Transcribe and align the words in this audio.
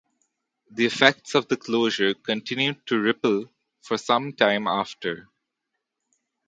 The 0.71 0.87
effects 0.87 1.35
of 1.35 1.47
the 1.47 1.57
closure 1.57 2.15
continued 2.15 2.83
to 2.87 2.99
ripple 2.99 3.51
for 3.83 3.99
some 3.99 4.33
time 4.33 4.65
after. 4.65 5.27